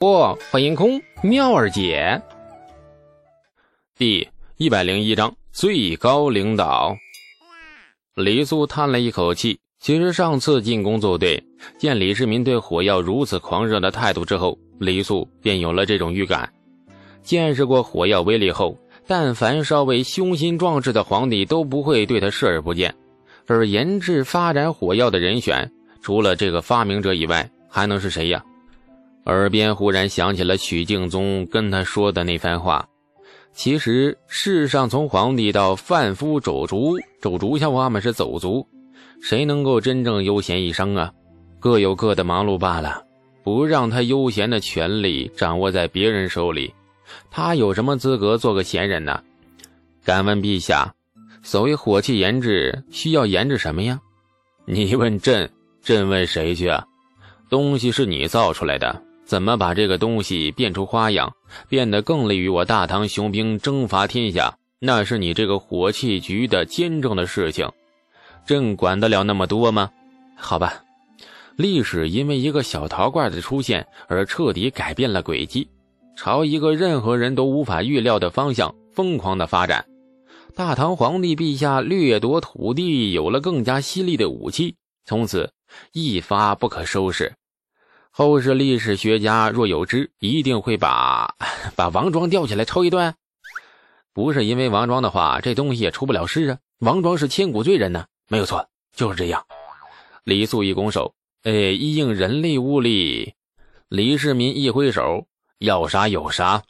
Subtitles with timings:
[0.00, 2.18] 不，欢迎空妙儿姐。
[3.98, 4.26] 第
[4.56, 6.96] 一百零一章最高领导。
[8.14, 9.58] 李素叹了一口气。
[9.78, 11.44] 其实上次进工作队，
[11.76, 16.50] 见李世民对火药如此狂热的态度之后，李素便有了这种预感。
[17.22, 18.74] 见识过火药威力后，
[19.06, 22.94] 但凡稍微雄心壮志的皇帝都不会对他视而不见。
[23.46, 25.70] 而研制发展火药的人选，
[26.00, 28.42] 除了这个发明者以外，还能是谁呀？
[29.26, 32.88] 耳边忽然想起了许敬宗跟他说的那番话。
[33.52, 38.00] 其实世上从皇帝到贩夫走卒，走卒像话吗？
[38.00, 38.66] 是走卒，
[39.20, 41.12] 谁能够真正悠闲一生啊？
[41.58, 43.04] 各有各的忙碌罢了。
[43.42, 46.72] 不让他悠闲的权利掌握在别人手里，
[47.30, 49.22] 他有什么资格做个闲人呢？
[50.04, 50.94] 敢问陛下，
[51.42, 53.98] 所谓火器研制，需要研制什么呀？
[54.66, 55.50] 你问朕，
[55.82, 56.86] 朕问谁去啊？
[57.48, 59.02] 东西是你造出来的。
[59.30, 61.32] 怎么把这个东西变出花样，
[61.68, 64.58] 变得更利于我大唐雄兵征伐天下？
[64.80, 67.70] 那是你这个火器局的监政的事情，
[68.44, 69.88] 朕管得了那么多吗？
[70.36, 70.82] 好吧，
[71.54, 75.68] 历史因为一个小陶罐的出现而彻底改变了轨迹，
[76.16, 79.86] 朝一个任何人都无法预料的方向疯狂的发展。
[80.56, 85.52] 大唐皇帝陛下掠夺土地，有了更加犀利的武器，从此
[85.92, 87.32] 一发不可收拾。
[88.12, 91.36] 后世历史学家若有知，一定会把
[91.76, 93.14] 把王庄吊起来抽一顿。
[94.12, 96.58] 不是因为王庄的话，这东西也出不了事啊。
[96.80, 99.46] 王庄是千古罪人呢，没有错，就是这样。
[100.24, 103.34] 李素一拱手，哎，一应人力物力。
[103.88, 105.26] 李世民一挥手，
[105.58, 106.62] 要啥有啥。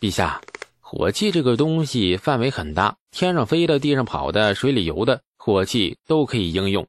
[0.00, 0.40] 陛下，
[0.80, 6.86] 火器这个东西范围很大，天上飞的、地上跑的、水里游的，火器都可以应用。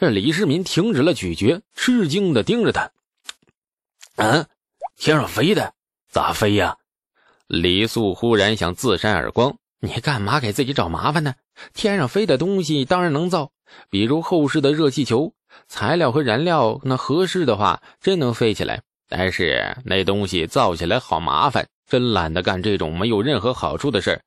[0.00, 2.90] 这李世民停止了咀嚼，吃惊的盯着他。
[4.16, 4.46] 嗯，
[4.96, 5.74] 天上飞的
[6.08, 6.78] 咋飞呀？
[7.46, 11.34] 李素忽然想自扇耳光：“你干嘛给自己找麻烦呢？
[11.74, 13.52] 天上飞的东西当然能造，
[13.90, 15.34] 比如后世的热气球，
[15.68, 18.80] 材料和燃料那合适的话，真能飞起来。
[19.06, 24.22] 但是那东西造起来好麻烦，真懒得干这种没有任何好处的事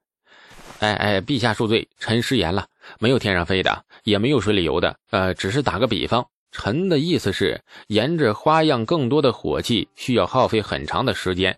[0.80, 2.68] 哎哎，陛下恕罪，臣失言了。
[3.00, 6.26] 没有天上飞的，也没有水里游的，呃，只是打个比方。
[6.52, 11.58] 臣的意思是，研制花样更多的火器需要耗费很长的时间，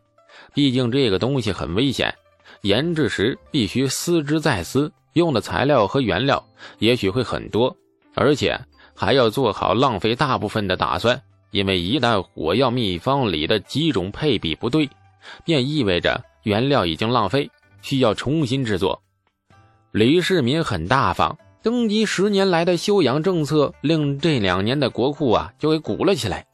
[0.54, 2.16] 毕竟这个东西很危险，
[2.62, 6.42] 研制时必须思之再思，用的材料和原料
[6.80, 7.76] 也许会很多，
[8.14, 8.58] 而且
[8.96, 14.90] 还要做好浪费大部分的打算，因为一旦火药秘方里的几种配比不对，
[15.44, 17.52] 便意味着原料已经浪费，
[17.82, 19.02] 需要重新制作。
[19.92, 26.46] 李世民很大方，登基十年来的休养政策令这两年的国库啊就给鼓了起来，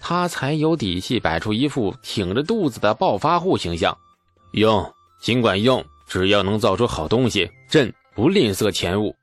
[0.00, 3.94] 他才有底气摆出一副挺着肚子的暴发户形象。
[4.54, 4.90] 用，
[5.20, 9.14] 尽管用，只要能造出好东西，朕不吝啬钱物。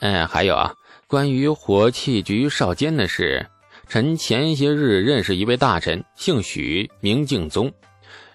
[0.00, 0.74] 哎，还有啊，
[1.06, 3.46] 关于火器局少监的事，
[3.86, 7.72] 臣前些日认识一位大臣，姓许，名敬宗。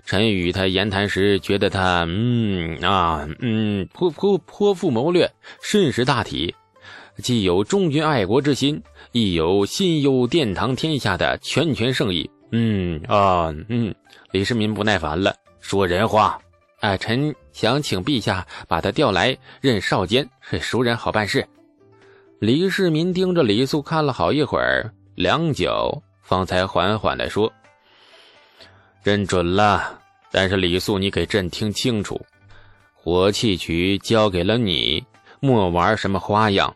[0.05, 5.31] 臣与他言谈时，觉得他，嗯啊，嗯，颇颇颇富谋略，
[5.61, 6.53] 甚识大体，
[7.17, 8.81] 既有忠君爱国之心，
[9.11, 12.29] 亦有心忧殿堂天下的拳拳圣意。
[12.51, 13.93] 嗯啊，嗯，
[14.31, 16.37] 李世民不耐烦了，说人话。
[16.81, 21.47] 哎，臣想请陛下把他调来任少监，是熟人好办事。
[22.39, 27.53] 李世民盯着李素看了好一会儿，良久，方才缓缓地说。
[29.03, 29.99] 朕准了，
[30.31, 32.23] 但是李素，你给朕听清楚，
[32.93, 35.03] 火器局交给了你，
[35.39, 36.75] 莫玩什么花样，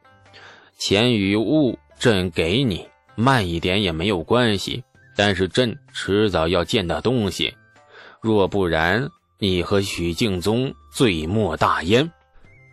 [0.76, 4.84] 钱与物朕给你，慢一点也没有关系，
[5.16, 7.54] 但是朕迟早要见到东西，
[8.22, 9.08] 若不然，
[9.38, 12.12] 你和许敬宗罪莫大焉。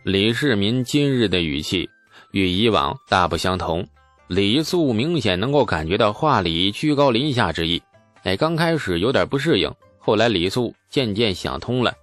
[0.03, 1.87] 李世民今日的语气
[2.31, 3.87] 与以往大不相同，
[4.27, 7.79] 李素明显能够感觉到话里居高临下之意。
[8.23, 11.93] 哎，刚开始有点不适应，后来李素渐渐想通了。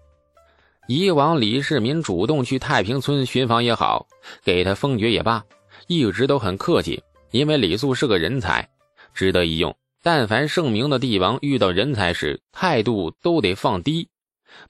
[0.86, 4.06] 以往李世民主动去太平村寻访也好，
[4.44, 5.42] 给他封爵也罢，
[5.86, 8.68] 一直都很客气，因为李素是个人才，
[9.14, 9.74] 值得一用。
[10.02, 14.08] 但凡盛名的帝王遇到人才时，态度都得放低。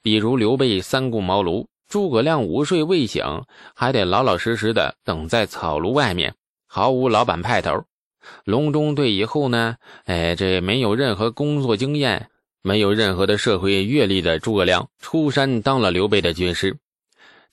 [0.01, 3.25] 比如刘备三顾茅庐，诸葛亮午睡未醒，
[3.75, 6.33] 还得老老实实的等在草庐外面，
[6.67, 7.83] 毫无老板派头。
[8.45, 9.75] 隆中对以后呢？
[10.05, 12.29] 哎，这没有任何工作经验、
[12.61, 16.77] 没有任何的社会阅历的诸葛亮出山当了刘备的军师。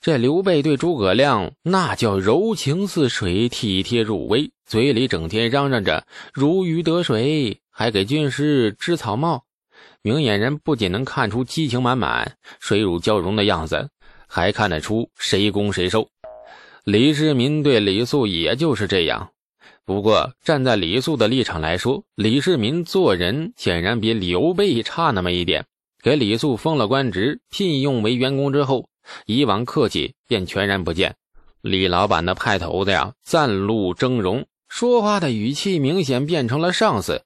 [0.00, 9.44] 这刘备对诸葛亮那叫柔情似水、体贴入微，嘴里整天嚷嚷着如鱼得水，还给军师织草帽。
[10.00, 13.91] 明眼人不仅能看出激情满满、水乳交融的样子，
[14.29, 16.09] 还看得出谁攻谁受。
[16.85, 19.31] 李世民对李素也就是这样。
[19.88, 25.64] 不过站在李素的立场来说，李世民做人显然比刘备差那么一点。
[26.02, 28.90] 给李素封了官职，聘用为员工之后，
[29.25, 31.17] 以往客气便全然不见。
[31.62, 37.23] 李老板的派头子呀，暂露峥嵘，说话的语气明显变成了上司。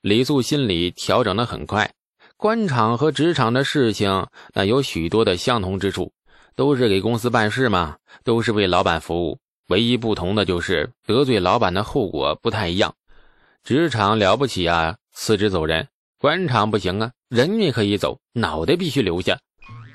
[0.00, 1.92] 李素心里调整的很快，
[2.36, 6.12] 官场和职场的事情那有许多的相同之处，
[6.56, 9.38] 都是给公司办事嘛，都是为老板服务。
[9.68, 12.94] 唯一不同的就是得罪老板的后果不太一样。
[13.64, 15.84] 职场了不起啊，辞职走人；
[16.18, 19.38] 官场不行啊，人也可以走，脑袋必须留下。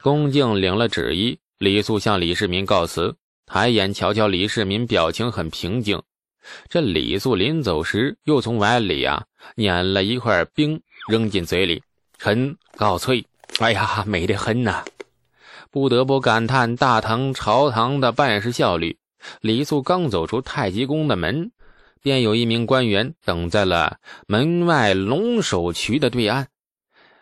[0.01, 3.15] 恭敬领了旨意，李素向李世民告辞，
[3.45, 6.01] 抬眼瞧瞧李世民，表情很平静。
[6.67, 9.23] 这李素临走时，又从碗里啊
[9.55, 11.81] 捻了一块冰扔进嘴里，
[12.17, 13.25] 臣告退。
[13.59, 14.83] 哎呀，美得很呐！
[15.69, 18.97] 不得不感叹大唐朝堂的办事效率。
[19.41, 21.51] 李素刚走出太极宫的门，
[22.01, 26.47] 便有一名官员等在了门外龙首渠的对岸。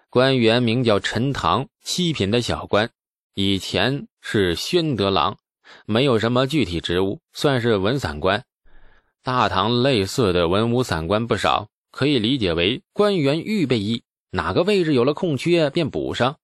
[0.10, 2.90] 官员名叫陈塘，七品的小官，
[3.36, 5.38] 以前是宣德郎，
[5.86, 8.44] 没有什么具体职务，算是文散官。
[9.22, 16.38] 大唐类似的文武散官不少，可以理解为官员预备役，哪个位置有了空缺便补上，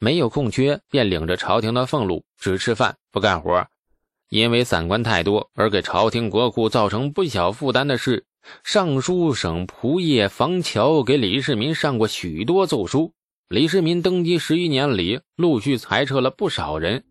[0.00, 3.68] 没有空缺便领着朝廷的俸禄，只吃饭不干活。
[4.28, 8.24] 因为散官太多而给朝廷国库造成不小负担的是，
[8.64, 13.12] 尚书省仆射房乔给李世民上过许多奏书。
[13.48, 17.04] 李世民登基十余年里，陆续裁撤了不少人。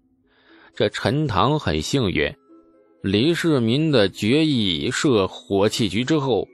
[0.76, 2.36] 这陈塘很幸运，
[3.02, 6.46] 李世民的决议设火器局之后，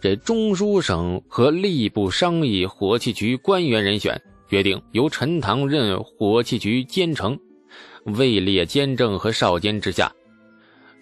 [0.00, 4.18] 这中书省和吏部商议火器局官员人选，
[4.48, 7.38] 决定由陈塘任火器局监丞。
[8.06, 10.12] 位列监正和少监之下，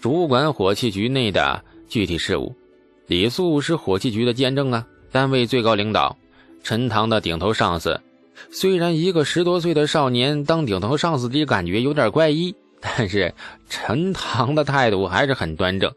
[0.01, 2.55] 主管火器局内的具体事务。
[3.07, 6.17] 李素是火器局的监正啊，单位最高领导，
[6.63, 8.01] 陈塘的顶头上司。
[8.51, 13.33] 虽然一个十多岁的少年当顶头上司的感觉有点怪异，但是
[13.69, 15.93] 陈塘的态度还是很端正，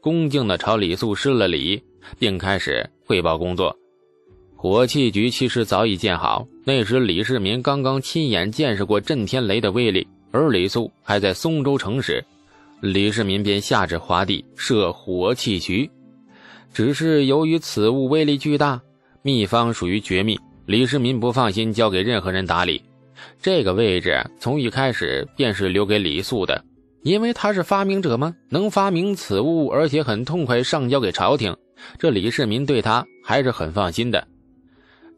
[0.00, 1.82] 恭敬地朝李素施了礼，
[2.18, 3.74] 并开始汇报工作。
[4.56, 10.06] 火器局其实早已建好，那时李世民刚刚亲眼见识过震天雷的威力。
[10.30, 12.24] 而李素还在松州城时，
[12.80, 15.90] 李世民便下旨划地设火器局。
[16.72, 18.80] 只是由于此物威力巨大，
[19.22, 22.82] 秘方属于绝密，李世民不放心交给任何人打理。
[23.40, 26.62] 这个位置从一开始便是留给李素的，
[27.02, 31.56] 因为他是发明者嘛，能发明此物，而且很痛快上交给朝廷，
[31.98, 34.28] 这李世民对他还是很放心的。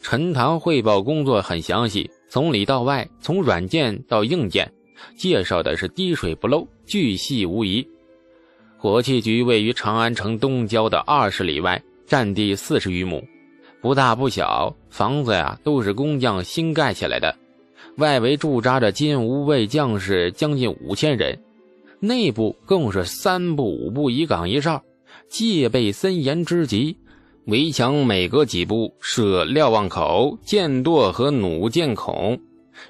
[0.00, 4.70] 陈塘汇报工作很详细，从里到外，从软件到硬件。
[5.16, 7.86] 介绍的是滴水不漏，巨细无遗。
[8.76, 13.22] 火器局位于长安城东郊的二十里外，占地四十余亩，
[13.80, 14.74] 不大不小。
[14.88, 17.36] 房子呀，都是工匠新盖起来的。
[17.96, 21.38] 外围驻扎着金吾卫将士将近五千人，
[21.98, 24.82] 内部更是三步五步一岗一哨，
[25.28, 26.96] 戒备森严之极。
[27.46, 32.40] 围墙每隔几步设瞭望口、箭垛和弩箭孔。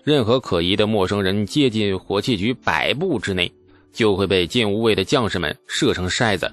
[0.05, 3.53] 任何可疑的陌生人接近火器局百步之内，
[3.93, 6.51] 就会被禁无畏的将士们射成筛子。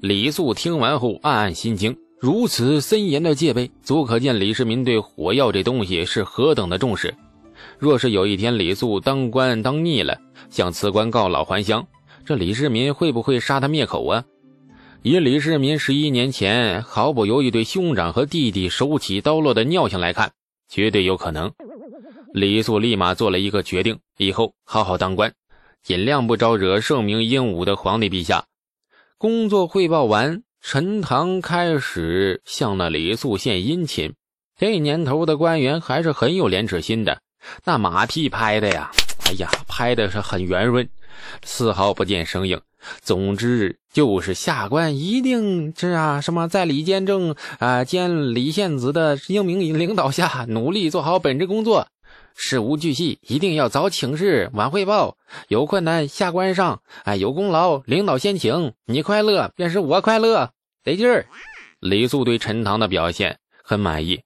[0.00, 7.14] 李素听完后暗暗心惊，如此森严的戒备，足可见李世民对火药这东西是何等的重视。
[7.78, 10.18] 若是有一天李素当官当腻了，
[10.50, 11.86] 想辞官告老还乡，
[12.26, 14.24] 这李世民会不会杀他灭口啊？
[15.02, 20.32] 以李世民十一年前毫不犹豫对兄长和弟弟手起刀落的尿性来看，
[20.68, 21.52] 绝对有可能。
[22.34, 25.32] 李素立马做了一个决定：以后好好当官，
[25.84, 28.46] 尽量不招惹盛名英武的皇帝陛下。
[29.18, 34.14] 工作汇报完，陈塘开始向那李素献殷勤。
[34.58, 37.20] 这年头的官员还是很有廉耻心的，
[37.64, 38.90] 那马屁拍的呀，
[39.26, 40.88] 哎呀，拍的是很圆润，
[41.44, 42.60] 丝毫不见生硬。
[43.00, 51.86] 总之就是下官一定是啊，什么在李监正啊兼李献子的英明领导下，努力做好本职工作。
[52.34, 55.16] 事无巨细，一定要早请示晚汇报。
[55.48, 58.72] 有困难下官上，哎，有功劳领导先请。
[58.86, 60.50] 你快乐便是我快乐，
[60.82, 61.26] 得劲儿。
[61.80, 64.22] 李素对陈塘的表现很满意。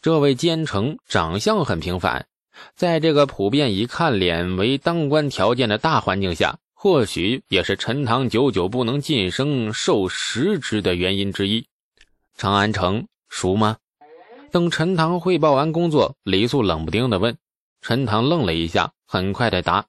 [0.00, 2.26] 这位奸臣长相很平凡，
[2.74, 11.66] 在这个普遍以看脸为当官条件的大环境下，或许也是陈塘久久不能晋升受实职的原因之一。
[12.36, 13.76] 长安城熟吗？
[14.50, 17.36] 等陈塘汇报完工作，李素冷不丁的问
[17.82, 19.84] ：“陈塘愣了一下，很快的答：‘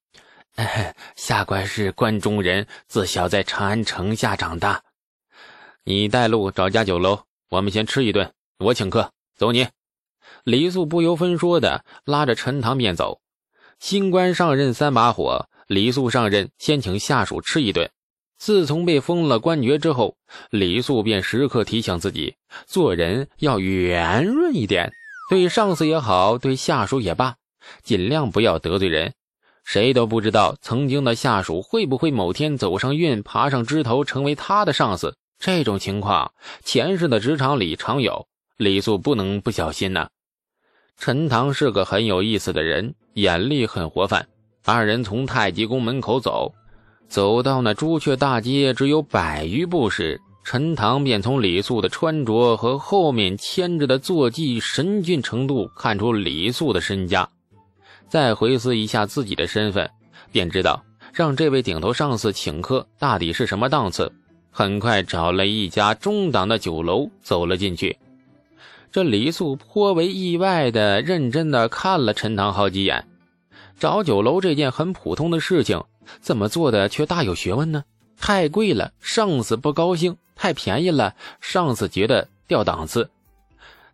[1.15, 4.81] 下官是关中人，自小在长安城下长大。
[5.83, 7.19] 你带路找家酒楼，
[7.49, 9.11] 我们先吃一顿，我请客。
[9.35, 9.67] 走你。’
[10.43, 13.21] 李素不由分说的拉着陈塘便走。
[13.79, 17.91] 新官上任三把火，李素上任先请下属吃一顿。”
[18.37, 20.17] 自从被封了官爵之后，
[20.49, 22.35] 李素便时刻提醒自己，
[22.65, 24.91] 做人要圆润一点，
[25.29, 27.35] 对上司也好，对下属也罢，
[27.83, 29.13] 尽量不要得罪人。
[29.63, 35.15] 谁都不知道曾经的下属会不会某天走上运，爬上枝头，成为他的上司。
[35.39, 36.31] 这种情况，
[36.63, 38.27] 前世的职场里常有，
[38.57, 40.09] 李素不能不小心呐。
[40.97, 44.27] 陈塘是个很有意思的人，眼力很活泛。
[44.65, 46.53] 二人从太极宫门口走。
[47.09, 57.29] 走到那朱雀大街，只有百余步时，陈塘便从李素的穿着和后面牵着的坐骑神俊程度看出李素的身家。
[58.13, 59.89] 再回思一下自己的身份，
[60.31, 64.13] 便知道让这位顶头上司请客大抵是什么档次。
[64.51, 67.97] 很快找了一家中档的酒楼，走了进去。
[68.91, 73.03] 这李素颇为意外的认真的看了陈塘好几眼。
[73.79, 75.83] 找酒楼这件很普通的事情。
[76.21, 77.83] 怎么做的却大有学问呢？
[78.19, 83.09] 太贵了，上司不高兴；太便宜了，上司觉得掉档次。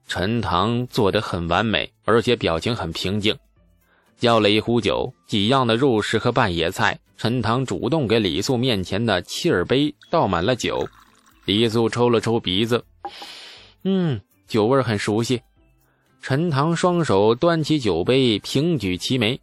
[0.10, 3.34] 陈塘做得很完美，而且表情很平静。
[4.20, 7.00] 叫了一壶酒，几样的肉食和半野菜。
[7.18, 10.88] 陈塘主动给李素面前的气儿杯倒满了酒。
[11.44, 12.86] 李素抽了抽鼻子，
[13.84, 15.42] 嗯，酒味很熟悉。
[16.22, 19.40] 陈塘双手端起酒杯，平举齐眉。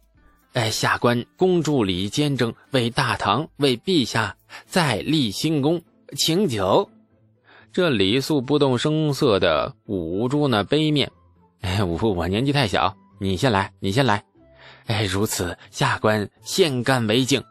[0.53, 5.81] 哎，下官恭祝李监正为大唐为陛下再立新功，
[6.15, 6.89] 请酒。
[7.71, 11.11] 这李素不动声色的捂住那杯面。
[11.61, 14.23] 哎，我我年纪太小，你先来，你先来。
[14.87, 17.43] 哎，如此，下官先干为敬。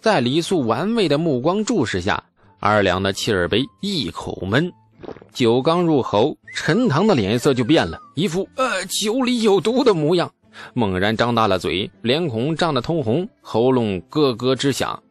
[0.00, 2.22] 在李素玩味的目光注视下，
[2.60, 4.72] 二两的切尔杯一口闷，
[5.32, 10.30] 酒刚入喉，陈塘的脸色就变了，一副呃酒里有毒的模样。
[10.72, 15.02] 猛然张大了嘴，脸孔涨得通红，喉咙咯咯直响，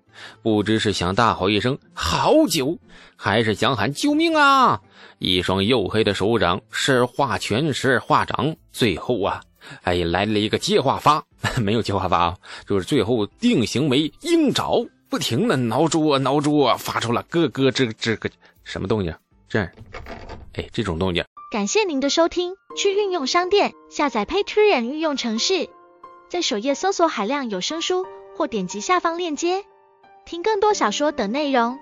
[0.41, 2.77] 不知是想大吼一声“好酒”，
[3.17, 4.79] 还是想喊“救命啊”。
[5.19, 9.41] 一双黝黑的手掌是画拳，是画掌，最后啊，
[9.83, 11.23] 哎，来了一个接话法，
[11.61, 18.29] 没有接话法啊，就是最后定型为鹰爪，不停的挠住挠住，发出了咯咯吱吱个
[18.63, 19.13] 什么动静？
[19.47, 19.59] 这，
[20.53, 21.23] 哎，这种动静。
[21.51, 25.69] 感谢您的收听，去运用商店下载 Patreon 运用城市，
[26.29, 29.63] 在首页搜索海量有声书，或点击下方链接
[30.25, 31.77] 听更多小说等内容。